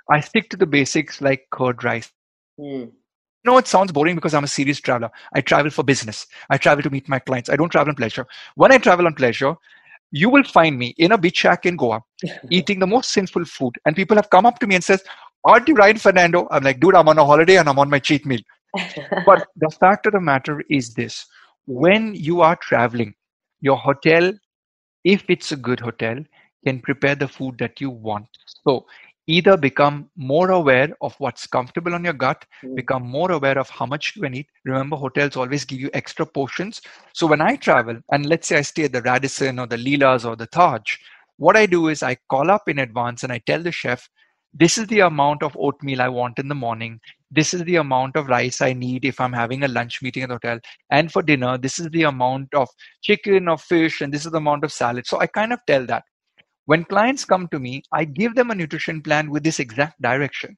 I 0.09 0.21
stick 0.21 0.49
to 0.49 0.57
the 0.57 0.65
basics 0.65 1.21
like 1.21 1.47
curd 1.51 1.83
rice. 1.83 2.11
Mm. 2.59 2.91
No, 3.45 3.57
it 3.57 3.67
sounds 3.67 3.91
boring 3.91 4.15
because 4.15 4.33
I'm 4.33 4.43
a 4.43 4.47
serious 4.47 4.79
traveler. 4.79 5.11
I 5.33 5.41
travel 5.41 5.71
for 5.71 5.83
business. 5.83 6.25
I 6.49 6.57
travel 6.57 6.83
to 6.83 6.89
meet 6.89 7.07
my 7.07 7.19
clients. 7.19 7.49
I 7.49 7.55
don't 7.55 7.69
travel 7.69 7.89
on 7.89 7.95
pleasure. 7.95 8.25
When 8.55 8.71
I 8.71 8.77
travel 8.79 9.05
on 9.05 9.13
pleasure, 9.13 9.55
you 10.11 10.29
will 10.29 10.43
find 10.43 10.77
me 10.77 10.93
in 10.97 11.11
a 11.11 11.17
beach 11.17 11.37
shack 11.37 11.65
in 11.65 11.75
Goa 11.75 12.01
eating 12.49 12.79
the 12.79 12.87
most 12.87 13.11
sinful 13.11 13.45
food. 13.45 13.75
And 13.85 13.95
people 13.95 14.15
have 14.15 14.29
come 14.29 14.45
up 14.45 14.59
to 14.59 14.67
me 14.67 14.75
and 14.75 14.83
says, 14.83 15.03
Aren't 15.45 15.67
you 15.67 15.75
Ryan 15.75 15.97
Fernando? 15.97 16.47
I'm 16.51 16.63
like, 16.63 16.79
dude, 16.81 16.95
I'm 16.95 17.07
on 17.07 17.17
a 17.17 17.25
holiday 17.25 17.57
and 17.57 17.69
I'm 17.69 17.79
on 17.79 17.89
my 17.89 17.99
cheat 17.99 18.25
meal. 18.25 18.41
But 19.25 19.47
the 19.55 19.69
fact 19.79 20.05
of 20.05 20.13
the 20.13 20.19
matter 20.19 20.63
is 20.69 20.93
this 20.93 21.25
when 21.65 22.13
you 22.15 22.41
are 22.41 22.57
traveling, 22.57 23.13
your 23.61 23.77
hotel, 23.77 24.33
if 25.03 25.23
it's 25.29 25.51
a 25.51 25.55
good 25.55 25.79
hotel, 25.79 26.17
can 26.65 26.81
prepare 26.81 27.15
the 27.15 27.27
food 27.27 27.57
that 27.59 27.79
you 27.79 27.89
want. 27.89 28.27
So 28.65 28.85
either 29.29 29.55
become 29.55 30.09
more 30.15 30.49
aware 30.51 30.89
of 31.01 31.15
what's 31.19 31.45
comfortable 31.45 31.93
on 31.93 32.03
your 32.03 32.13
gut, 32.13 32.45
Mm. 32.63 32.75
become 32.75 33.03
more 33.03 33.31
aware 33.31 33.59
of 33.59 33.69
how 33.69 33.85
much 33.85 34.15
you 34.15 34.23
can 34.23 34.33
eat. 34.33 34.47
Remember, 34.65 34.97
hotels 34.97 35.37
always 35.37 35.65
give 35.65 35.79
you 35.79 35.91
extra 35.93 36.25
portions. 36.25 36.81
So 37.13 37.27
when 37.27 37.41
I 37.41 37.55
travel, 37.55 37.99
and 38.11 38.25
let's 38.25 38.47
say 38.47 38.57
I 38.57 38.61
stay 38.61 38.85
at 38.85 38.93
the 38.93 39.03
Radisson 39.03 39.59
or 39.59 39.67
the 39.67 39.77
Leela's 39.77 40.25
or 40.25 40.35
the 40.35 40.47
Taj, 40.47 40.97
what 41.37 41.55
I 41.55 41.65
do 41.67 41.87
is 41.89 42.01
I 42.03 42.17
call 42.29 42.49
up 42.49 42.67
in 42.67 42.79
advance 42.79 43.23
and 43.23 43.31
I 43.31 43.39
tell 43.45 43.61
the 43.61 43.71
chef, 43.71 44.09
this 44.51 44.77
is 44.79 44.87
the 44.87 45.01
amount 45.01 45.43
of 45.43 45.55
oatmeal 45.59 46.01
I 46.01 46.09
want 46.09 46.39
in 46.39 46.47
the 46.47 46.55
morning. 46.55 46.99
This 47.29 47.53
is 47.53 47.63
the 47.63 47.75
amount 47.75 48.15
of 48.15 48.27
rice 48.27 48.61
I 48.61 48.73
need 48.73 49.05
if 49.05 49.21
I'm 49.21 49.31
having 49.33 49.63
a 49.63 49.67
lunch 49.67 50.01
meeting 50.01 50.23
at 50.23 50.29
the 50.29 50.35
hotel. 50.35 50.59
And 50.89 51.11
for 51.11 51.21
dinner, 51.21 51.55
this 51.59 51.77
is 51.77 51.87
the 51.91 52.03
amount 52.03 52.53
of 52.55 52.67
chicken 53.03 53.47
or 53.47 53.59
fish, 53.59 54.01
and 54.01 54.11
this 54.11 54.25
is 54.25 54.31
the 54.31 54.39
amount 54.39 54.63
of 54.63 54.71
salad. 54.73 55.05
So 55.05 55.19
I 55.19 55.27
kind 55.27 55.53
of 55.53 55.59
tell 55.67 55.85
that. 55.85 56.03
When 56.69 56.83
clients 56.85 57.25
come 57.25 57.47
to 57.47 57.57
me, 57.57 57.81
I 57.91 58.05
give 58.05 58.35
them 58.35 58.51
a 58.51 58.55
nutrition 58.55 59.01
plan 59.01 59.31
with 59.31 59.43
this 59.43 59.59
exact 59.59 59.99
direction. 60.03 60.55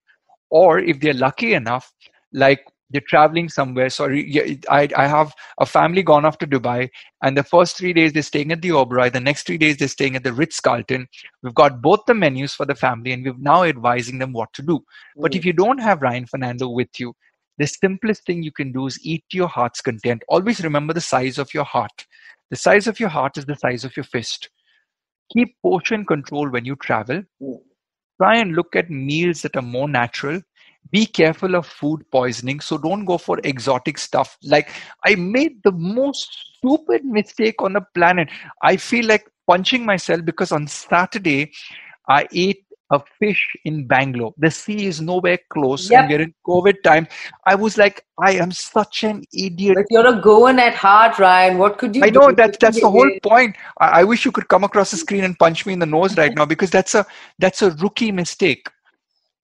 Or 0.50 0.78
if 0.78 1.00
they're 1.00 1.14
lucky 1.14 1.54
enough, 1.54 1.90
like 2.34 2.66
they're 2.90 3.08
traveling 3.08 3.48
somewhere. 3.48 3.90
Sorry, 3.90 4.60
I, 4.70 4.90
I 4.98 5.08
have 5.08 5.34
a 5.62 5.66
family 5.66 6.04
gone 6.04 6.26
off 6.26 6.38
to 6.40 6.46
Dubai, 6.46 6.90
and 7.24 7.38
the 7.38 7.46
first 7.46 7.78
three 7.78 7.94
days 7.94 8.12
they're 8.12 8.24
staying 8.24 8.52
at 8.52 8.62
the 8.62 8.72
Oberoi. 8.72 9.14
The 9.14 9.22
next 9.22 9.48
three 9.48 9.58
days 9.58 9.78
they're 9.78 9.88
staying 9.88 10.18
at 10.18 10.26
the 10.26 10.34
Ritz 10.34 10.60
Carlton. 10.60 11.08
We've 11.44 11.56
got 11.56 11.82
both 11.82 12.02
the 12.06 12.14
menus 12.14 12.54
for 12.56 12.66
the 12.66 12.76
family, 12.76 13.14
and 13.14 13.24
we're 13.24 13.36
now 13.38 13.64
advising 13.64 14.20
them 14.20 14.34
what 14.34 14.52
to 14.56 14.62
do. 14.62 14.84
But 15.16 15.34
if 15.34 15.44
mm. 15.44 15.46
you 15.46 15.54
don't 15.54 15.80
have 15.80 16.02
Ryan 16.02 16.26
Fernando 16.26 16.68
with 16.68 17.00
you, 17.00 17.14
the 17.58 17.68
simplest 17.68 18.26
thing 18.26 18.44
you 18.44 18.52
can 18.52 18.74
do 18.74 18.86
is 18.86 19.00
eat 19.02 19.24
to 19.30 19.38
your 19.38 19.48
heart's 19.48 19.80
content. 19.80 20.24
Always 20.28 20.62
remember 20.62 20.94
the 20.94 21.00
size 21.00 21.38
of 21.38 21.54
your 21.54 21.64
heart. 21.64 22.06
The 22.50 22.58
size 22.58 22.88
of 22.88 23.00
your 23.00 23.08
heart 23.08 23.38
is 23.38 23.46
the 23.46 23.56
size 23.56 23.86
of 23.86 23.96
your 23.96 24.04
fist. 24.04 24.50
Keep 25.34 25.56
portion 25.62 26.06
control 26.06 26.50
when 26.50 26.66
you 26.66 26.76
travel. 26.76 27.24
Mm. 27.42 27.60
Try 28.20 28.38
and 28.38 28.56
look 28.56 28.76
at 28.76 28.90
meals 28.90 29.42
that 29.42 29.56
are 29.56 29.62
more 29.62 29.90
natural. 29.90 30.42
Be 30.92 31.06
careful 31.06 31.56
of 31.56 31.66
food 31.66 32.04
poisoning. 32.12 32.60
So 32.60 32.78
don't 32.78 33.06
go 33.06 33.18
for 33.18 33.40
exotic 33.44 33.98
stuff. 33.98 34.38
Like 34.44 34.70
I 35.06 35.16
made 35.16 35.64
the 35.64 35.72
most 35.72 36.28
stupid 36.58 37.06
mistake 37.06 37.56
on 37.60 37.74
the 37.74 37.82
planet. 37.96 38.30
I 38.62 38.78
feel 38.78 39.06
like 39.08 39.28
punching 39.48 39.86
myself 39.86 40.26
because 40.26 40.52
on 40.52 40.68
Saturday 40.68 41.52
I 42.08 42.28
ate 42.34 42.66
a 42.92 43.00
fish 43.20 43.48
in 43.66 43.88
Bangalore. 43.88 44.34
The 44.38 44.52
sea 44.52 44.86
is 44.88 45.02
nowhere 45.02 45.40
close 45.50 45.90
Yep. 45.90 46.00
and 46.00 46.10
we're 46.10 46.22
in 46.22 46.34
COVID 46.46 46.84
time. 46.84 47.08
I 47.46 47.56
was 47.56 47.78
like, 47.78 48.06
I 48.22 48.34
am 48.34 48.52
such 48.52 49.04
an 49.04 49.24
idiot. 49.34 49.76
But 49.78 49.86
you're 49.90 50.08
a 50.08 50.22
Goan 50.22 50.60
at 50.60 50.76
heart, 50.76 51.18
Ryan. 51.20 51.58
What 51.58 51.78
could 51.78 51.96
you 51.96 52.04
I 52.04 52.10
do? 52.10 52.20
know 52.20 52.32
that 52.34 52.60
that's 52.60 52.80
the 52.82 52.90
whole 52.90 53.10
point. 53.24 53.56
I, 53.80 54.02
I 54.02 54.04
wish 54.04 54.26
you 54.26 54.32
could 54.32 54.48
come 54.48 54.64
across 54.64 54.92
the 54.92 54.98
screen 54.98 55.24
and 55.24 55.38
punch 55.40 55.66
me 55.66 55.74
in 55.74 55.80
the 55.80 55.86
nose 55.86 56.18
right 56.18 56.34
now 56.36 56.46
because 56.46 56.70
that's 56.70 56.94
a 56.96 57.06
that's 57.40 57.62
a 57.62 57.72
rookie 57.72 58.12
mistake. 58.12 58.68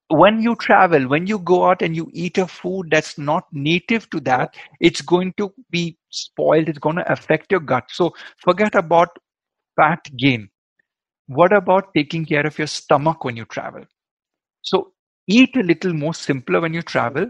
When 0.10 0.42
you 0.42 0.56
travel, 0.56 1.08
when 1.08 1.28
you 1.28 1.40
go 1.40 1.66
out 1.66 1.82
and 1.82 1.96
you 1.96 2.10
eat 2.14 2.38
a 2.38 2.48
food 2.48 2.88
that's 2.92 3.18
not 3.18 3.46
native 3.52 4.10
to 4.12 4.22
that, 4.22 4.56
it's 4.80 5.02
going 5.02 5.34
to 5.38 5.54
be 5.70 5.98
spoiled. 6.10 6.70
It's 6.70 6.80
going 6.80 6.96
to 6.98 7.12
affect 7.12 7.52
your 7.52 7.60
gut. 7.60 7.86
So 7.90 8.14
forget 8.38 8.76
about 8.76 9.10
fat 9.76 10.00
gain. 10.18 10.50
What 11.28 11.54
about 11.54 11.94
taking 11.94 12.26
care 12.26 12.46
of 12.46 12.58
your 12.58 12.68
stomach 12.68 13.24
when 13.24 13.36
you 13.36 13.46
travel? 13.46 13.84
So 14.62 14.94
eat 15.28 15.56
a 15.56 15.64
little 15.64 15.94
more 15.94 16.14
simpler 16.14 16.62
when 16.62 16.74
you 16.74 16.82
travel. 16.82 17.30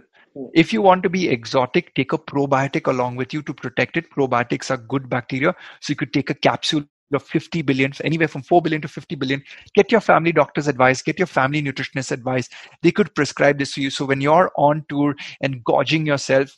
If 0.54 0.72
you 0.72 0.84
want 0.84 1.01
to 1.04 1.10
be 1.10 1.30
exotic, 1.30 1.96
take 1.96 2.13
a 2.13 2.18
probiotic 2.18 2.86
along 2.88 3.16
with 3.16 3.34
you 3.34 3.42
to 3.42 3.54
protect 3.54 3.98
it. 3.98 4.10
Probiotics 4.12 4.70
are 4.70 4.77
good 4.77 5.10
bacteria. 5.10 5.56
So 5.82 5.92
you 5.92 5.96
could 5.96 6.13
take 6.13 6.30
a 6.30 6.36
capsule 6.36 6.84
of 7.13 7.24
50 7.24 7.62
billion, 7.63 7.92
anywhere 8.04 8.27
from 8.27 8.44
4 8.44 8.62
billion 8.62 8.82
to 8.82 8.88
50 8.88 9.16
billion. 9.16 9.42
Get 9.74 9.92
your 9.92 10.01
family 10.01 10.32
doctor's 10.32 10.68
advice, 10.68 11.01
get 11.01 11.18
your 11.18 11.27
family 11.27 11.63
nutritionist 11.63 12.12
advice. 12.12 12.50
They 12.84 12.92
could 12.92 13.16
prescribe 13.16 13.58
this 13.58 13.74
to 13.74 13.82
you. 13.82 13.89
So 13.89 14.06
when 14.06 14.22
you're 14.22 14.51
on 14.58 14.86
tour 14.89 15.16
and 15.42 15.63
gorging 15.63 16.06
yourself, 16.06 16.56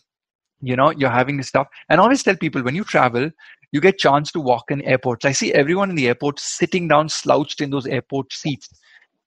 you 0.62 0.75
know, 0.75 0.91
you're 0.91 1.10
having 1.10 1.38
this 1.38 1.48
stuff. 1.48 1.67
And 1.88 2.01
always 2.01 2.24
tell 2.24 2.36
people 2.36 2.63
when 2.63 2.75
you 2.75 2.84
travel, 2.84 3.31
you 3.71 3.81
get 3.81 3.97
chance 3.97 4.31
to 4.31 4.39
walk 4.39 4.65
in 4.69 4.81
airports. 4.81 5.25
I 5.25 5.31
see 5.31 5.53
everyone 5.53 5.89
in 5.89 5.95
the 5.95 6.07
airport 6.07 6.39
sitting 6.39 6.88
down 6.88 7.09
slouched 7.09 7.61
in 7.61 7.69
those 7.69 7.85
airport 7.85 8.33
seats. 8.33 8.69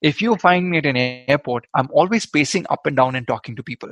If 0.00 0.20
you 0.20 0.37
find 0.37 0.68
me 0.68 0.78
at 0.78 0.87
an 0.87 0.96
airport, 0.96 1.66
I'm 1.75 1.88
always 1.92 2.26
pacing 2.26 2.66
up 2.70 2.87
and 2.87 2.96
down 2.96 3.14
and 3.14 3.26
talking 3.26 3.54
to 3.56 3.62
people 3.62 3.90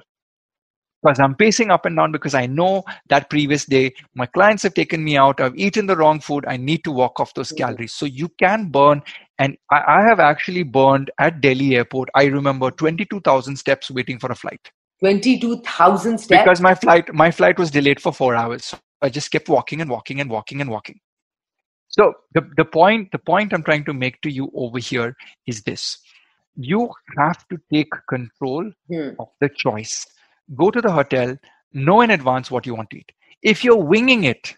because 1.02 1.18
I'm 1.18 1.34
pacing 1.34 1.70
up 1.70 1.86
and 1.86 1.96
down 1.96 2.12
because 2.12 2.34
I 2.34 2.46
know 2.46 2.84
that 3.08 3.30
previous 3.30 3.64
day 3.64 3.92
my 4.14 4.26
clients 4.26 4.62
have 4.64 4.74
taken 4.74 5.02
me 5.02 5.16
out, 5.16 5.40
I've 5.40 5.56
eaten 5.56 5.86
the 5.86 5.96
wrong 5.96 6.20
food, 6.20 6.44
I 6.46 6.56
need 6.56 6.84
to 6.84 6.92
walk 6.92 7.20
off 7.20 7.34
those 7.34 7.48
mm-hmm. 7.48 7.64
calories. 7.64 7.94
So 7.94 8.06
you 8.06 8.28
can 8.38 8.68
burn, 8.68 9.02
and 9.38 9.56
I, 9.70 9.82
I 9.86 10.02
have 10.02 10.20
actually 10.20 10.62
burned 10.62 11.10
at 11.18 11.40
Delhi 11.40 11.76
airport. 11.76 12.10
I 12.14 12.24
remember 12.24 12.70
22,000 12.70 13.56
steps 13.56 13.90
waiting 13.90 14.18
for 14.18 14.30
a 14.30 14.34
flight 14.34 14.70
22,000 15.00 16.18
steps. 16.18 16.42
because 16.42 16.60
my 16.60 16.74
flight 16.74 17.12
my 17.14 17.30
flight 17.30 17.58
was 17.58 17.70
delayed 17.70 18.00
for 18.00 18.12
four 18.12 18.34
hours. 18.34 18.74
I 19.02 19.10
just 19.10 19.30
kept 19.30 19.48
walking 19.48 19.80
and 19.80 19.90
walking 19.90 20.20
and 20.20 20.30
walking 20.30 20.60
and 20.60 20.70
walking. 20.70 21.00
So 21.88 22.14
the, 22.34 22.42
the 22.56 22.64
point 22.64 23.12
the 23.12 23.18
point 23.18 23.52
I'm 23.52 23.62
trying 23.64 23.84
to 23.86 23.94
make 23.94 24.20
to 24.22 24.30
you 24.30 24.50
over 24.54 24.78
here 24.78 25.16
is 25.46 25.62
this: 25.62 25.98
you 26.56 26.90
have 27.18 27.46
to 27.48 27.58
take 27.72 27.92
control 28.08 28.70
Hmm. 28.88 29.10
of 29.18 29.28
the 29.40 29.50
choice. 29.50 30.06
Go 30.56 30.70
to 30.70 30.80
the 30.80 30.92
hotel, 30.92 31.36
know 31.72 32.00
in 32.02 32.10
advance 32.10 32.50
what 32.50 32.66
you 32.66 32.74
want 32.74 32.90
to 32.90 32.98
eat. 32.98 33.12
If 33.42 33.64
you're 33.64 33.82
winging 33.82 34.24
it, 34.24 34.56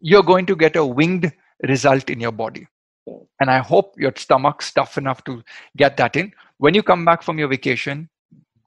you're 0.00 0.22
going 0.24 0.46
to 0.46 0.56
get 0.56 0.76
a 0.76 0.86
winged 0.86 1.32
result 1.68 2.10
in 2.10 2.20
your 2.20 2.32
body. 2.32 2.66
And 3.40 3.50
I 3.50 3.58
hope 3.58 3.94
your 3.98 4.12
stomach's 4.16 4.72
tough 4.72 4.98
enough 4.98 5.24
to 5.24 5.42
get 5.76 5.96
that 5.98 6.16
in. 6.16 6.32
When 6.58 6.74
you 6.74 6.82
come 6.82 7.04
back 7.04 7.22
from 7.22 7.38
your 7.38 7.48
vacation, 7.48 8.08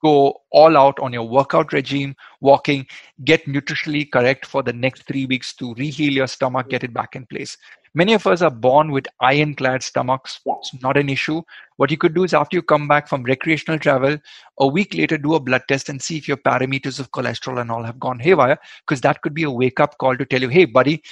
go 0.03 0.41
all 0.51 0.77
out 0.77 0.99
on 0.99 1.13
your 1.13 1.27
workout 1.27 1.73
regime, 1.73 2.15
walking, 2.41 2.85
get 3.23 3.45
nutritionally 3.45 4.11
correct 4.11 4.45
for 4.45 4.61
the 4.61 4.73
next 4.73 5.07
three 5.07 5.25
weeks 5.25 5.53
to 5.55 5.73
reheal 5.75 6.11
your 6.11 6.27
stomach, 6.27 6.69
get 6.69 6.83
it 6.83 6.93
back 6.93 7.15
in 7.15 7.25
place. 7.25 7.57
Many 7.95 8.13
of 8.13 8.25
us 8.25 8.41
are 8.41 8.49
born 8.49 8.91
with 8.91 9.05
ironclad 9.21 9.83
stomachs. 9.83 10.39
It's 10.45 10.81
not 10.81 10.97
an 10.97 11.09
issue. 11.09 11.43
What 11.77 11.91
you 11.91 11.97
could 11.97 12.15
do 12.15 12.23
is 12.23 12.33
after 12.33 12.57
you 12.57 12.63
come 12.63 12.87
back 12.87 13.07
from 13.07 13.23
recreational 13.23 13.77
travel, 13.79 14.17
a 14.59 14.67
week 14.67 14.95
later, 14.95 15.17
do 15.17 15.35
a 15.35 15.39
blood 15.39 15.61
test 15.67 15.89
and 15.89 16.01
see 16.01 16.17
if 16.17 16.27
your 16.27 16.37
parameters 16.37 16.99
of 16.99 17.11
cholesterol 17.11 17.61
and 17.61 17.69
all 17.69 17.83
have 17.83 17.99
gone 17.99 18.19
haywire, 18.19 18.57
because 18.85 19.01
that 19.01 19.21
could 19.21 19.35
be 19.35 19.43
a 19.43 19.51
wake 19.51 19.79
up 19.79 19.97
call 19.99 20.17
to 20.17 20.25
tell 20.25 20.41
you, 20.41 20.49
hey, 20.49 20.65
buddy, 20.65 21.03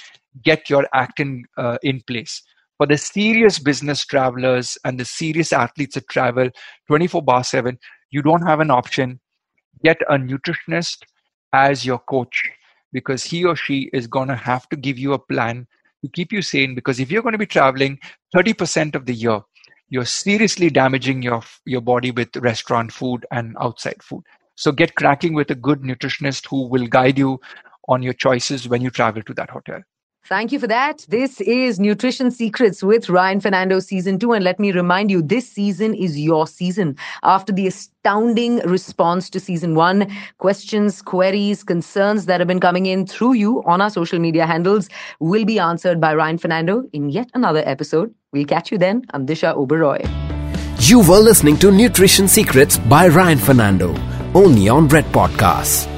get 0.42 0.68
your 0.68 0.86
actin 0.92 1.44
uh, 1.56 1.78
in 1.84 2.00
place. 2.08 2.42
For 2.82 2.86
the 2.88 2.98
serious 2.98 3.60
business 3.60 4.04
travelers 4.04 4.76
and 4.84 4.98
the 4.98 5.04
serious 5.04 5.52
athletes 5.52 5.94
that 5.94 6.08
travel 6.08 6.50
24 6.88 7.22
bar 7.22 7.44
7, 7.44 7.78
you 8.10 8.22
don't 8.22 8.44
have 8.44 8.58
an 8.58 8.72
option. 8.72 9.20
Get 9.84 10.00
a 10.08 10.14
nutritionist 10.14 11.04
as 11.52 11.86
your 11.86 12.00
coach 12.00 12.50
because 12.92 13.22
he 13.22 13.44
or 13.44 13.54
she 13.54 13.88
is 13.92 14.08
going 14.08 14.26
to 14.30 14.34
have 14.34 14.68
to 14.70 14.76
give 14.76 14.98
you 14.98 15.12
a 15.12 15.18
plan 15.20 15.68
to 16.04 16.10
keep 16.10 16.32
you 16.32 16.42
sane. 16.42 16.74
Because 16.74 16.98
if 16.98 17.08
you're 17.08 17.22
going 17.22 17.34
to 17.34 17.38
be 17.38 17.46
traveling 17.46 18.00
30% 18.34 18.96
of 18.96 19.06
the 19.06 19.14
year, 19.14 19.42
you're 19.88 20.04
seriously 20.04 20.68
damaging 20.68 21.22
your 21.22 21.42
your 21.64 21.82
body 21.82 22.10
with 22.10 22.34
restaurant 22.38 22.92
food 22.92 23.24
and 23.30 23.56
outside 23.60 24.02
food. 24.02 24.24
So 24.56 24.72
get 24.72 24.96
cracking 24.96 25.34
with 25.34 25.52
a 25.52 25.54
good 25.54 25.82
nutritionist 25.82 26.48
who 26.48 26.66
will 26.66 26.88
guide 26.88 27.16
you 27.16 27.38
on 27.86 28.02
your 28.02 28.14
choices 28.14 28.66
when 28.66 28.82
you 28.82 28.90
travel 28.90 29.22
to 29.22 29.34
that 29.34 29.50
hotel. 29.50 29.82
Thank 30.24 30.52
you 30.52 30.60
for 30.60 30.68
that. 30.68 31.04
This 31.08 31.40
is 31.40 31.80
Nutrition 31.80 32.30
Secrets 32.30 32.80
with 32.80 33.08
Ryan 33.08 33.40
Fernando 33.40 33.80
season 33.80 34.20
two. 34.20 34.32
And 34.32 34.44
let 34.44 34.60
me 34.60 34.70
remind 34.70 35.10
you, 35.10 35.20
this 35.20 35.48
season 35.48 35.94
is 35.94 36.18
your 36.18 36.46
season. 36.46 36.96
After 37.24 37.52
the 37.52 37.66
astounding 37.66 38.58
response 38.58 39.28
to 39.30 39.40
season 39.40 39.74
one, 39.74 40.08
questions, 40.38 41.02
queries, 41.02 41.64
concerns 41.64 42.26
that 42.26 42.40
have 42.40 42.46
been 42.46 42.60
coming 42.60 42.86
in 42.86 43.04
through 43.04 43.32
you 43.32 43.64
on 43.64 43.80
our 43.80 43.90
social 43.90 44.20
media 44.20 44.46
handles 44.46 44.88
will 45.18 45.44
be 45.44 45.58
answered 45.58 46.00
by 46.00 46.14
Ryan 46.14 46.38
Fernando 46.38 46.84
in 46.92 47.10
yet 47.10 47.28
another 47.34 47.62
episode. 47.66 48.14
We'll 48.32 48.46
catch 48.46 48.70
you 48.70 48.78
then. 48.78 49.04
I'm 49.10 49.26
Disha 49.26 49.56
Oberoi. 49.56 50.08
You 50.88 51.00
were 51.00 51.18
listening 51.18 51.56
to 51.58 51.72
Nutrition 51.72 52.28
Secrets 52.28 52.78
by 52.78 53.08
Ryan 53.08 53.38
Fernando, 53.38 53.94
only 54.34 54.68
on 54.68 54.86
Red 54.86 55.04
Podcasts. 55.06 55.91